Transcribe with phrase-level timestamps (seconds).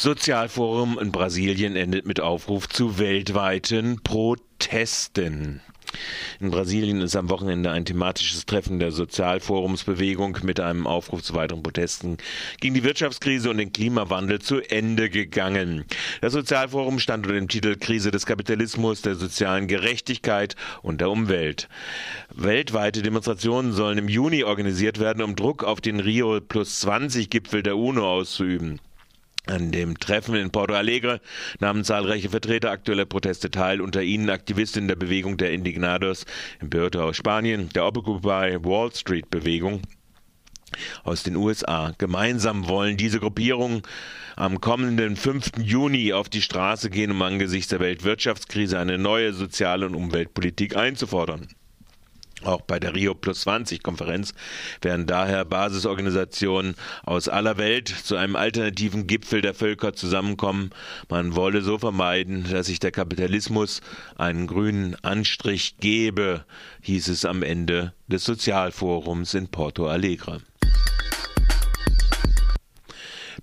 [0.00, 5.60] Sozialforum in Brasilien endet mit Aufruf zu weltweiten Protesten.
[6.38, 11.64] In Brasilien ist am Wochenende ein thematisches Treffen der Sozialforumsbewegung mit einem Aufruf zu weiteren
[11.64, 12.16] Protesten
[12.60, 15.84] gegen die Wirtschaftskrise und den Klimawandel zu Ende gegangen.
[16.20, 21.68] Das Sozialforum stand unter dem Titel Krise des Kapitalismus, der sozialen Gerechtigkeit und der Umwelt.
[22.32, 27.64] Weltweite Demonstrationen sollen im Juni organisiert werden, um Druck auf den Rio Plus 20 Gipfel
[27.64, 28.78] der UNO auszuüben.
[29.48, 31.22] An dem Treffen in Porto Alegre
[31.58, 36.26] nahmen zahlreiche Vertreter aktueller Proteste teil, unter ihnen Aktivistinnen der Bewegung der Indignados
[36.60, 39.80] in Puerto aus Spanien, der Occupy Wall Street Bewegung
[41.02, 41.94] aus den USA.
[41.96, 43.82] Gemeinsam wollen diese Gruppierungen
[44.36, 45.52] am kommenden 5.
[45.62, 51.48] Juni auf die Straße gehen, um angesichts der Weltwirtschaftskrise eine neue soziale und Umweltpolitik einzufordern.
[52.44, 54.32] Auch bei der Rio Plus 20 Konferenz
[54.80, 60.70] werden daher Basisorganisationen aus aller Welt zu einem alternativen Gipfel der Völker zusammenkommen.
[61.08, 63.80] Man wolle so vermeiden, dass sich der Kapitalismus
[64.16, 66.44] einen grünen Anstrich gebe,
[66.82, 70.40] hieß es am Ende des Sozialforums in Porto Alegre.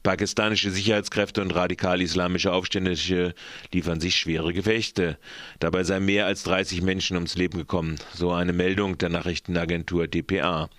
[0.06, 3.34] Pakistanische Sicherheitskräfte und radikal-islamische Aufständische
[3.73, 5.17] liefern sich schwere Gefechte.
[5.59, 10.70] Dabei seien mehr als 30 Menschen ums Leben gekommen, so eine Meldung der Nachrichtenagentur dpa.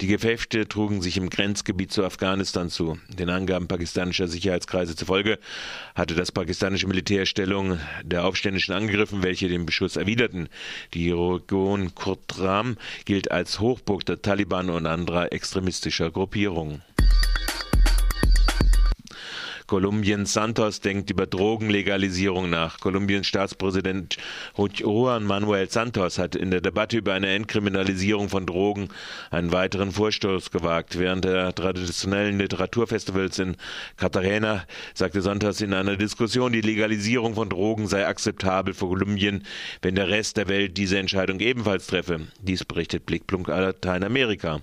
[0.00, 2.98] Die Gefechte trugen sich im Grenzgebiet zu Afghanistan zu.
[3.08, 5.38] Den Angaben pakistanischer Sicherheitskreise zufolge
[5.94, 10.48] hatte das pakistanische Militär Stellung der Aufständischen angegriffen, welche den Beschuss erwiderten.
[10.92, 16.82] Die Region Kurtram gilt als Hochburg der Taliban und anderer extremistischer Gruppierungen.
[19.72, 22.78] Kolumbiens Santos denkt über Drogenlegalisierung nach.
[22.78, 24.18] Kolumbiens Staatspräsident
[24.54, 28.90] Juan Manuel Santos hat in der Debatte über eine Entkriminalisierung von Drogen
[29.30, 30.98] einen weiteren Vorstoß gewagt.
[30.98, 33.56] Während der traditionellen Literaturfestivals in
[33.96, 39.42] Cartagena sagte Santos in einer Diskussion, die Legalisierung von Drogen sei akzeptabel für Kolumbien,
[39.80, 42.20] wenn der Rest der Welt diese Entscheidung ebenfalls treffe.
[42.42, 44.60] Dies berichtet Blickpunkt Lateinamerika.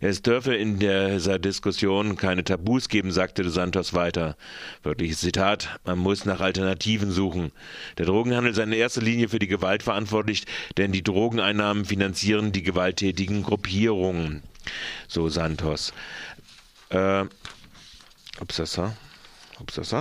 [0.00, 4.36] Es dürfe in dieser Diskussion keine Tabus geben, sagte Santos weiter.
[4.82, 7.52] Wörtliches Zitat, man muss nach Alternativen suchen.
[7.98, 10.44] Der Drogenhandel ist in erster Linie für die Gewalt verantwortlich,
[10.76, 14.42] denn die Drogeneinnahmen finanzieren die gewalttätigen Gruppierungen.
[15.08, 15.92] So Santos.
[16.90, 17.24] Äh,
[18.40, 18.78] ups, das
[19.58, 19.94] ups, das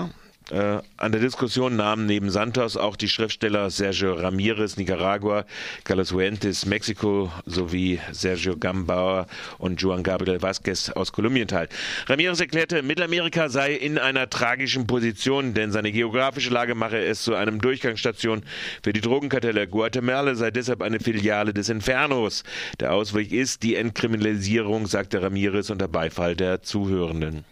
[0.53, 5.46] äh, an der Diskussion nahmen neben Santos auch die Schriftsteller Sergio Ramirez, Nicaragua,
[5.84, 9.28] Carlos Fuentes, Mexiko sowie Sergio Gambauer
[9.58, 11.68] und Juan Gabriel Vázquez aus Kolumbien teil.
[12.08, 17.34] Ramirez erklärte, Mittelamerika sei in einer tragischen Position, denn seine geografische Lage mache es zu
[17.34, 18.44] einem Durchgangsstation
[18.84, 19.68] für die Drogenkartelle.
[19.68, 22.44] Guatemala sei deshalb eine Filiale des Infernos.
[22.80, 27.44] Der Ausweg ist die Entkriminalisierung, sagte Ramirez unter Beifall der Zuhörenden.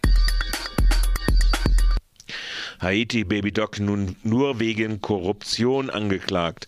[2.82, 6.66] Haiti Baby Doc nun nur wegen Korruption angeklagt.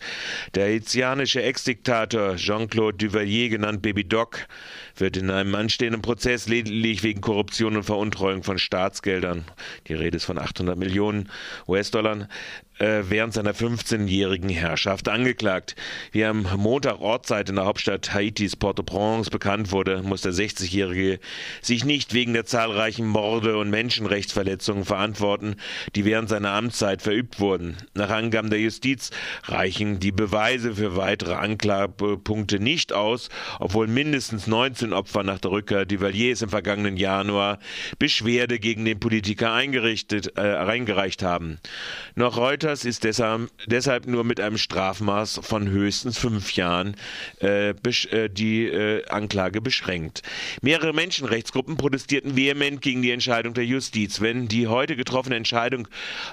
[0.55, 4.47] Der haitianische Ex-Diktator Jean-Claude Duvalier, genannt Baby Doc,
[4.95, 9.43] wird in einem anstehenden Prozess lediglich wegen Korruption und Veruntreuung von Staatsgeldern,
[9.87, 11.29] die Rede ist von 800 Millionen
[11.67, 12.29] US-Dollar,
[12.79, 15.75] äh, während seiner 15-jährigen Herrschaft angeklagt.
[16.11, 21.19] Wie am Montag Ortszeit in der Hauptstadt Haitis Port-au-Prince bekannt wurde, muss der 60-Jährige
[21.61, 25.55] sich nicht wegen der zahlreichen Morde und Menschenrechtsverletzungen verantworten,
[25.95, 27.75] die während seiner Amtszeit verübt wurden.
[27.93, 29.11] Nach Angaben der Justiz
[29.43, 33.29] reichen die Beweise für weitere Anklagepunkte nicht aus,
[33.59, 37.59] obwohl mindestens 19 Opfer nach der Rückkehr Duvaliers im vergangenen Januar
[37.99, 41.59] Beschwerde gegen den Politiker eingerichtet, äh, eingereicht haben.
[42.15, 46.95] Noch Reuters ist deshalb, deshalb nur mit einem Strafmaß von höchstens fünf Jahren
[47.41, 50.21] äh, äh, die äh, Anklage beschränkt.
[50.61, 54.21] Mehrere Menschenrechtsgruppen protestierten vehement gegen die Entscheidung der Justiz.
[54.21, 55.87] Wenn die heute getroffene Entscheidung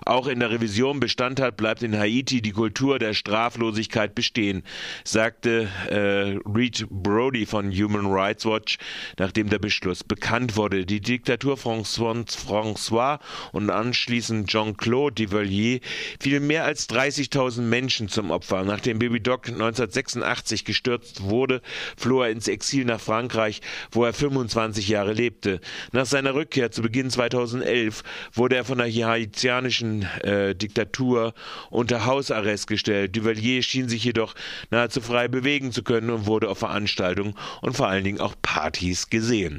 [0.05, 4.63] auch in der Revision Bestand hat, bleibt in Haiti die Kultur der Straflosigkeit bestehen,
[5.05, 8.79] sagte äh, Reed Brody von Human Rights Watch,
[9.19, 10.85] nachdem der Beschluss bekannt wurde.
[10.87, 13.19] Die Diktatur François
[13.53, 15.81] und anschließend Jean-Claude Duvalier
[16.21, 18.65] fiel mehr als 30.000 Menschen zum Opfer.
[18.65, 21.63] Nachdem Baby Doc 1986 gestürzt wurde,
[21.97, 23.61] floh er ins Exil nach Frankreich,
[23.91, 25.61] wo er 25 Jahre lebte.
[25.93, 31.35] Nach seiner Rückkehr zu Beginn 2011 wurde er von der haitianischen äh, Diktatur
[31.71, 33.17] unter Hausarrest gestellt.
[33.17, 34.35] Duvalier schien sich jedoch
[34.71, 39.11] nahezu frei bewegen zu können und wurde auf Veranstaltungen und vor allen Dingen auch Partys
[39.11, 39.59] gesehen.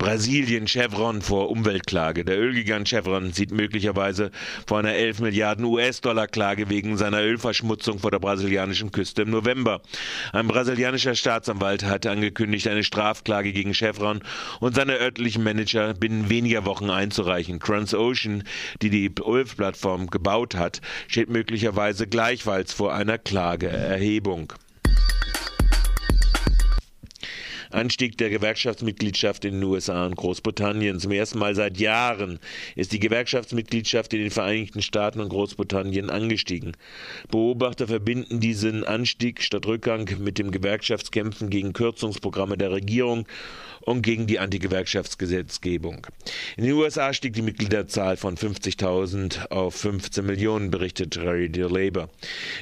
[0.00, 2.24] Brasilien Chevron vor Umweltklage.
[2.24, 4.30] Der Ölgigant Chevron sieht möglicherweise
[4.66, 9.82] vor einer 11 Milliarden US-Dollar-Klage wegen seiner Ölverschmutzung vor der brasilianischen Küste im November.
[10.32, 14.22] Ein brasilianischer Staatsanwalt hat angekündigt, eine Strafklage gegen Chevron
[14.60, 17.60] und seine örtlichen Manager binnen weniger Wochen einzureichen.
[17.60, 18.44] Transocean,
[18.80, 24.54] die die Ölplattform gebaut hat, steht möglicherweise gleichfalls vor einer Klageerhebung.
[27.70, 30.98] Anstieg der Gewerkschaftsmitgliedschaft in den USA und Großbritannien.
[30.98, 32.38] Zum ersten Mal seit Jahren
[32.74, 36.72] ist die Gewerkschaftsmitgliedschaft in den Vereinigten Staaten und Großbritannien angestiegen.
[37.30, 43.26] Beobachter verbinden diesen Anstieg statt Rückgang mit dem Gewerkschaftskämpfen gegen Kürzungsprogramme der Regierung
[43.80, 46.06] und gegen die Antigewerkschaftsgesetzgebung.
[46.56, 52.10] In den USA stieg die Mitgliederzahl von 50.000 auf 15 Millionen, berichtet Radio Labour.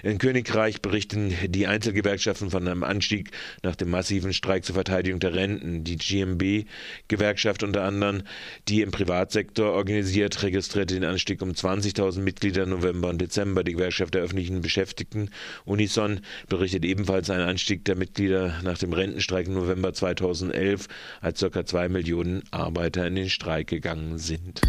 [0.03, 3.31] In Königreich berichten die Einzelgewerkschaften von einem Anstieg
[3.63, 5.85] nach dem massiven Streik zur Verteidigung der Renten.
[5.85, 8.23] Die GMB-Gewerkschaft unter anderem,
[8.69, 13.65] die im Privatsektor organisiert, registrierte den Anstieg um 20.000 Mitglieder im November und Dezember.
[13.65, 15.31] Die Gewerkschaft der öffentlichen Beschäftigten
[15.65, 20.89] Unison berichtet ebenfalls einen Anstieg der Mitglieder nach dem Rentenstreik im November 2011
[21.21, 21.65] als ca.
[21.65, 24.61] zwei Millionen Arbeiter in den Streik gegangen sind.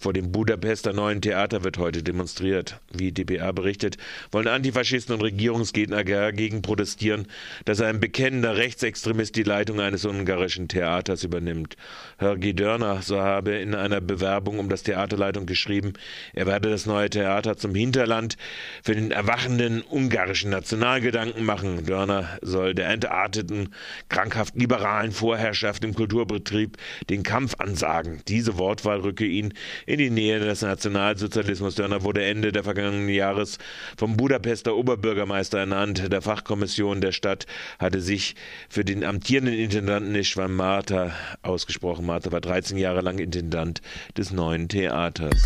[0.00, 2.78] Vor dem Budapester Neuen Theater wird heute demonstriert.
[2.92, 3.96] Wie dpa berichtet,
[4.30, 7.26] wollen Antifaschisten und Regierungsgegner dagegen protestieren,
[7.64, 11.76] dass ein bekennender Rechtsextremist die Leitung eines ungarischen Theaters übernimmt.
[12.18, 15.94] Hörgi Dörner, so habe in einer Bewerbung um das Theaterleitung geschrieben,
[16.32, 18.36] er werde das neue Theater zum Hinterland
[18.84, 21.86] für den erwachenden ungarischen Nationalgedanken machen.
[21.86, 23.74] Dörner soll der entarteten,
[24.08, 26.76] krankhaft liberalen Vorherrschaft im Kulturbetrieb
[27.10, 28.20] den Kampf ansagen.
[28.28, 29.54] Diese Wortwahl rücke ihn
[29.88, 31.74] in die Nähe des Nationalsozialismus.
[31.74, 33.56] Dörner wurde Ende der vergangenen Jahres
[33.96, 36.12] vom Budapester Oberbürgermeister ernannt.
[36.12, 37.46] Der Fachkommission der Stadt
[37.78, 38.34] hatte sich
[38.68, 42.04] für den amtierenden Intendanten Ishwan Marta ausgesprochen.
[42.04, 43.80] Marta war 13 Jahre lang Intendant
[44.16, 45.42] des neuen Theaters.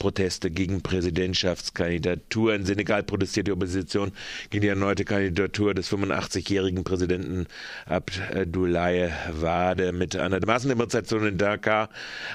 [0.00, 2.54] Proteste gegen Präsidentschaftskandidatur.
[2.54, 4.10] In Senegal protestiert die Opposition
[4.48, 7.46] gegen die erneute Kandidatur des 85-jährigen Präsidenten
[7.86, 9.92] Abdoulaye Wade.
[9.92, 11.90] Mit einer Massendemonstration in Dakar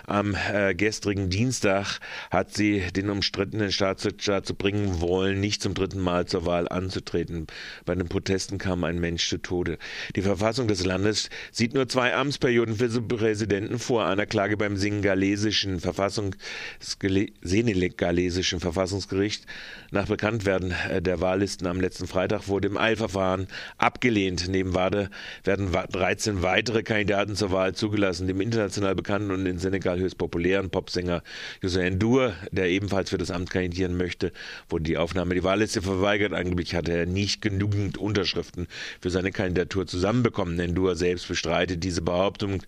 [0.05, 5.99] am äh, gestrigen Dienstag hat sie den umstrittenen Staatsstaat zu bringen wollen, nicht zum dritten
[5.99, 7.47] Mal zur Wahl anzutreten.
[7.85, 9.79] Bei den Protesten kam ein Mensch zu Tode.
[10.15, 14.05] Die Verfassung des Landes sieht nur zwei Amtsperioden für den Präsidenten vor.
[14.05, 19.45] Einer Klage beim singalesischen Verfassungsgericht senegalesischen Verfassungsgericht
[19.91, 23.47] nach Bekanntwerden äh, der Wahllisten am letzten Freitag wurde im Eilverfahren
[23.77, 24.47] abgelehnt.
[24.49, 25.09] Neben Wade
[25.45, 28.27] werden 13 weitere Kandidaten zur Wahl zugelassen.
[28.27, 31.23] Dem international bekannten und in Senegal höchst populären Popsänger
[31.61, 34.33] Youssou N'Dour, der ebenfalls für das Amt kandidieren möchte,
[34.69, 36.33] wurde die Aufnahme die Wahlliste verweigert.
[36.33, 38.67] Angeblich hatte er nicht genügend Unterschriften
[38.99, 40.59] für seine Kandidatur zusammenbekommen.
[40.59, 42.63] N'Dour selbst bestreitet diese Behauptung.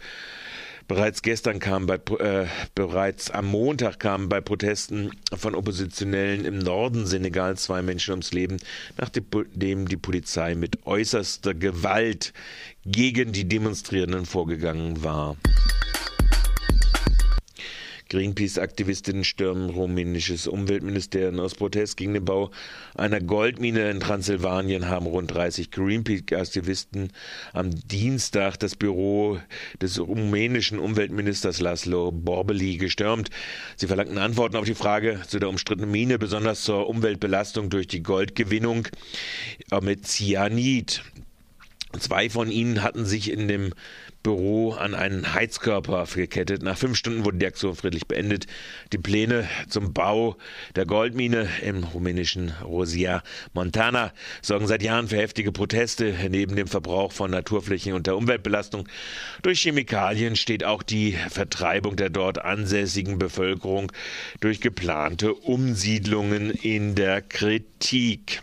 [0.87, 7.05] Bereits gestern kam bei, äh, bereits am Montag kamen bei Protesten von Oppositionellen im Norden
[7.05, 8.57] Senegals zwei Menschen ums Leben,
[8.95, 12.31] nachdem die Polizei mit äußerster Gewalt
[12.85, 15.35] gegen die Demonstrierenden vorgegangen war.
[18.09, 22.51] Greenpeace-Aktivistinnen stürmen rumänisches Umweltministerium aus Protest gegen den Bau
[22.95, 27.11] einer Goldmine in Transsilvanien haben rund 30 Greenpeace-Aktivisten
[27.53, 29.39] am Dienstag das Büro
[29.81, 33.29] des rumänischen Umweltministers Laszlo Borbeli gestürmt.
[33.75, 38.03] Sie verlangten Antworten auf die Frage zu der umstrittenen Mine, besonders zur Umweltbelastung durch die
[38.03, 38.87] Goldgewinnung
[39.81, 41.03] mit Cyanid.
[41.99, 43.73] Zwei von ihnen hatten sich in dem
[44.27, 46.61] Büro an einen Heizkörper gekettet.
[46.61, 48.45] Nach fünf Stunden wurde die Aktion friedlich beendet.
[48.91, 50.35] Die Pläne zum Bau
[50.75, 56.13] der Goldmine im rumänischen Rosia Montana sorgen seit Jahren für heftige Proteste.
[56.29, 58.89] Neben dem Verbrauch von Naturflächen und der Umweltbelastung
[59.43, 63.93] durch Chemikalien steht auch die Vertreibung der dort ansässigen Bevölkerung
[64.41, 68.41] durch geplante Umsiedlungen in der Kritik.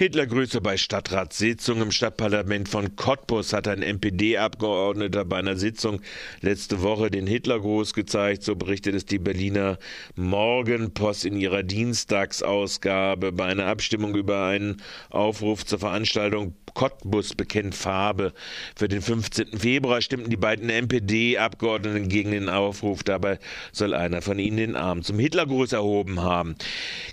[0.00, 6.00] Hitlergrüße bei Stadtratssitzung im Stadtparlament von Cottbus hat ein NPD-Abgeordneter bei einer Sitzung
[6.40, 9.76] letzte Woche den Hitlergruß gezeigt, so berichtet es die Berliner
[10.14, 13.32] Morgenpost in ihrer Dienstagsausgabe.
[13.32, 14.80] Bei einer Abstimmung über einen
[15.10, 18.32] Aufruf zur Veranstaltung Cottbus bekennt Farbe.
[18.76, 19.58] Für den 15.
[19.58, 23.02] Februar stimmten die beiden NPD-Abgeordneten gegen den Aufruf.
[23.02, 23.38] Dabei
[23.72, 26.54] soll einer von ihnen den Arm zum Hitlergruß erhoben haben.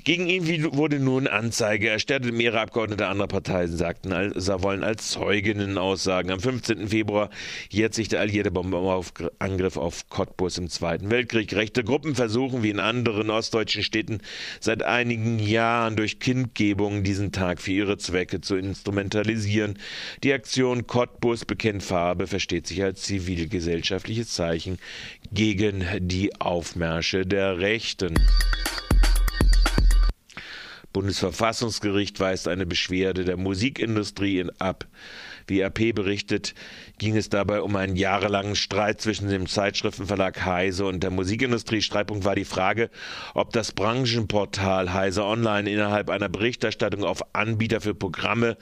[0.06, 2.34] Gegen ihn wurde nun Anzeige erstattet.
[2.34, 6.30] Mehrere Abgeordnete Abgeordnete anderer Parteien sagten, wollen als Zeuginnen aussagen.
[6.30, 6.90] Am 15.
[6.90, 7.32] Februar
[7.72, 11.52] jährt sich der alliierte Bombenangriff auf Cottbus im Zweiten Weltkrieg.
[11.56, 14.20] Rechte Gruppen versuchen, wie in anderen ostdeutschen Städten,
[14.60, 19.80] seit einigen Jahren durch Kindgebungen diesen Tag für ihre Zwecke zu instrumentalisieren.
[20.24, 24.78] Die Aktion Cottbus bekennt Farbe versteht sich als zivilgesellschaftliches Zeichen
[25.32, 28.14] gegen die Aufmärsche der Rechten.
[30.98, 34.88] Bundesverfassungsgericht weist eine Beschwerde der Musikindustrie ab.
[35.46, 36.56] Wie RP berichtet,
[36.98, 41.82] ging es dabei um einen jahrelangen Streit zwischen dem Zeitschriftenverlag Heise und der Musikindustrie.
[41.82, 42.90] Streitpunkt war die Frage,
[43.36, 48.58] ob das Branchenportal Heise Online innerhalb einer Berichterstattung auf Anbieter für Programme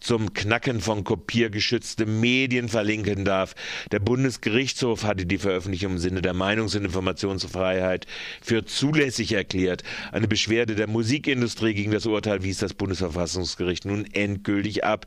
[0.00, 3.54] zum Knacken von kopiergeschützte Medien verlinken darf.
[3.92, 8.06] Der Bundesgerichtshof hatte die Veröffentlichung im Sinne der Meinungs- und Informationsfreiheit
[8.42, 9.84] für zulässig erklärt.
[10.10, 15.06] Eine Beschwerde der Musikindustrie gegen das Urteil wies das Bundesverfassungsgericht nun endgültig ab.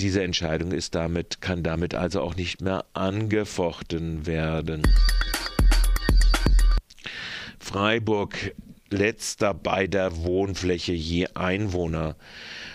[0.00, 4.82] Diese Entscheidung ist damit, kann damit also auch nicht mehr angefochten werden.
[7.58, 8.52] Freiburg
[8.90, 12.16] letzter bei der Wohnfläche je Einwohner.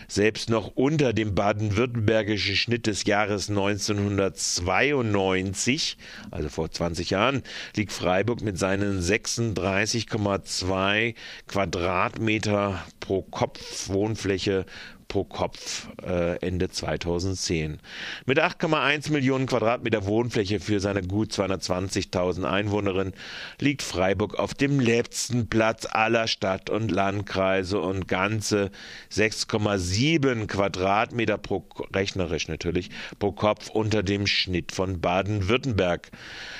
[0.07, 5.97] Selbst noch unter dem baden-württembergischen Schnitt des Jahres 1992,
[6.31, 7.43] also vor 20 Jahren,
[7.77, 11.15] liegt Freiburg mit seinen 36,2
[11.47, 14.65] Quadratmeter pro Kopf Wohnfläche
[15.12, 17.80] pro Kopf äh, Ende 2010.
[18.25, 23.13] Mit 8,1 Millionen Quadratmeter Wohnfläche für seine gut 220.000 Einwohnerinnen
[23.60, 28.72] liegt Freiburg auf dem letzten Platz aller Stadt- und Landkreise und ganze
[29.12, 32.89] 6,7 Quadratmeter pro rechnerisch natürlich
[33.20, 36.10] pro Kopf unter dem Schnitt von Baden-Württemberg.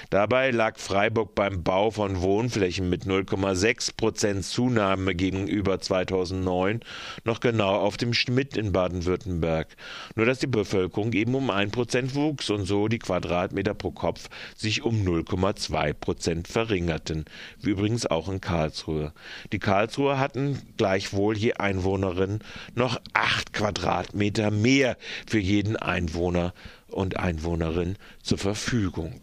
[0.10, 6.81] Dabei lag Freiburg beim Bau von Wohnflächen mit 0,6 Prozent Zunahme gegenüber 2009
[7.24, 9.67] noch genau auf dem Schnitt mit in Baden-Württemberg.
[10.15, 14.29] Nur dass die Bevölkerung eben um ein Prozent wuchs und so die Quadratmeter pro Kopf
[14.55, 17.25] sich um 0,2 Prozent verringerten,
[17.60, 19.13] wie übrigens auch in Karlsruhe.
[19.51, 22.39] Die Karlsruher hatten gleichwohl je Einwohnerin
[22.74, 26.55] noch acht Quadratmeter mehr für jeden Einwohner
[26.88, 29.21] und Einwohnerin zur Verfügung.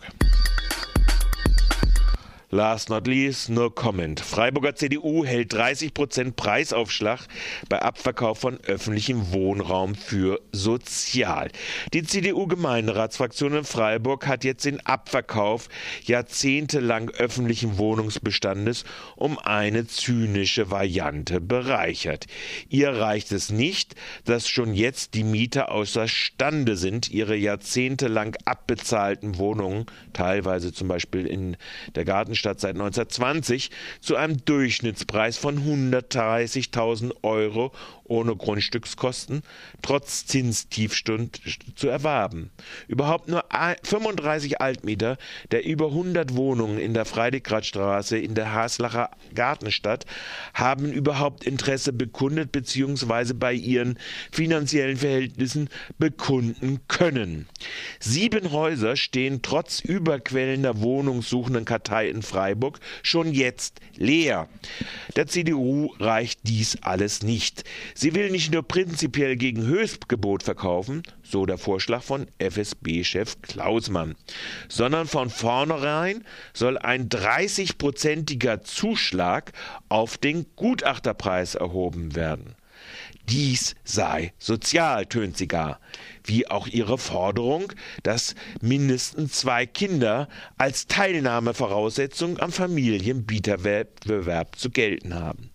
[2.50, 4.20] Last not least, no comment.
[4.20, 7.28] Freiburger CDU hält 30 Prozent Preisaufschlag
[7.68, 11.50] bei Abverkauf von öffentlichem Wohnraum für sozial.
[11.92, 15.68] Die CDU-Gemeinderatsfraktion in Freiburg hat jetzt den Abverkauf
[16.04, 18.84] jahrzehntelang öffentlichen Wohnungsbestandes
[19.16, 22.28] um eine zynische Variante bereichert.
[22.70, 29.84] Ihr reicht es nicht, dass schon jetzt die Mieter außerstande sind, ihre jahrzehntelang abbezahlten Wohnungen,
[30.14, 31.58] teilweise zum Beispiel in
[31.94, 37.72] der Garten Stadt seit 1920 zu einem Durchschnittspreis von 130.000 Euro
[38.08, 39.42] ohne Grundstückskosten
[39.82, 41.40] trotz Zinstiefstund
[41.76, 42.50] zu erwerben.
[42.86, 43.44] Überhaupt nur
[43.82, 45.18] 35 Altmieter
[45.50, 50.06] der über 100 Wohnungen in der Freiligrathstraße in der Haslacher Gartenstadt
[50.54, 53.32] haben überhaupt Interesse bekundet bzw.
[53.34, 53.98] bei ihren
[54.32, 57.46] finanziellen Verhältnissen bekunden können.
[58.00, 64.48] Sieben Häuser stehen trotz überquellender wohnungssuchenden Kartei in Freiburg schon jetzt leer.
[65.16, 67.64] Der CDU reicht dies alles nicht.
[68.00, 74.14] Sie will nicht nur prinzipiell gegen Höchstgebot verkaufen, so der Vorschlag von FSB-Chef Klausmann,
[74.68, 76.24] sondern von vornherein
[76.54, 79.50] soll ein 30-prozentiger Zuschlag
[79.88, 82.54] auf den Gutachterpreis erhoben werden.
[83.28, 85.80] Dies sei sozial, tönt sie gar,
[86.22, 87.72] wie auch ihre Forderung,
[88.04, 95.50] dass mindestens zwei Kinder als Teilnahmevoraussetzung am Familienbieterwettbewerb zu gelten haben.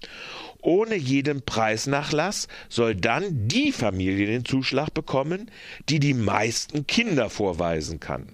[0.64, 5.52] Ohne jeden Preisnachlass soll dann die Familie den Zuschlag bekommen,
[5.90, 8.28] die die meisten Kinder vorweisen kann.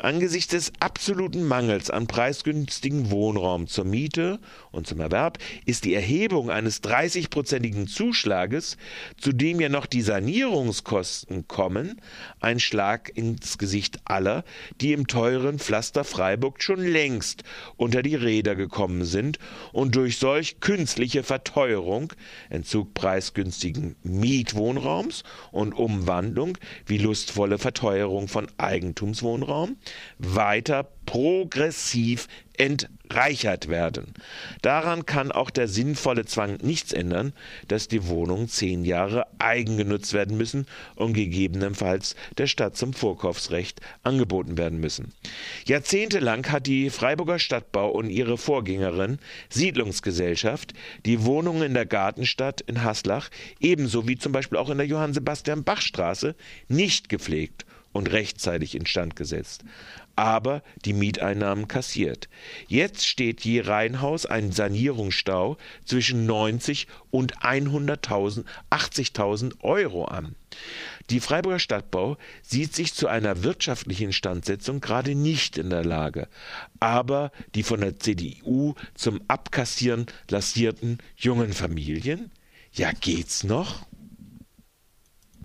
[0.00, 4.38] Angesichts des absoluten Mangels an preisgünstigen Wohnraum zur Miete
[4.70, 8.76] und zum Erwerb ist die Erhebung eines 30-prozentigen Zuschlages,
[9.16, 12.00] zu dem ja noch die Sanierungskosten kommen,
[12.38, 14.44] ein Schlag ins Gesicht aller,
[14.80, 17.42] die im teuren Pflaster Freiburg schon längst
[17.76, 19.40] unter die Räder gekommen sind
[19.72, 22.12] und durch solch künstliche Verteuerung,
[22.50, 29.76] Entzug preisgünstigen Mietwohnraums und Umwandlung wie lustvolle Verteuerung von Eigentumswohnraum
[30.18, 32.28] weiter progressiv
[32.58, 34.12] entreichert werden.
[34.60, 37.32] Daran kann auch der sinnvolle Zwang nichts ändern,
[37.68, 40.66] dass die Wohnungen zehn Jahre eigengenutzt werden müssen
[40.96, 45.14] und gegebenenfalls der Stadt zum Vorkaufsrecht angeboten werden müssen.
[45.64, 49.18] Jahrzehntelang hat die Freiburger Stadtbau und ihre Vorgängerin
[49.48, 50.74] Siedlungsgesellschaft
[51.06, 53.30] die Wohnungen in der Gartenstadt in Haslach
[53.60, 56.34] ebenso wie zum Beispiel auch in der Johann Sebastian Bach Straße
[56.68, 57.64] nicht gepflegt
[57.98, 59.64] und rechtzeitig instand gesetzt
[60.18, 62.28] aber die Mieteinnahmen kassiert.
[62.66, 70.34] Jetzt steht je Reihenhaus ein Sanierungsstau zwischen 90 und 100.000, 80.000 Euro an.
[71.10, 76.26] Die Freiburger Stadtbau sieht sich zu einer wirtschaftlichen Instandsetzung gerade nicht in der Lage,
[76.80, 82.32] aber die von der CDU zum Abkassieren lassierten jungen Familien?
[82.72, 83.86] Ja, geht's noch?